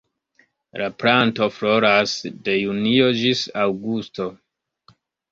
[0.81, 2.13] La planto floras
[2.47, 4.27] de junio ĝis aŭgusto.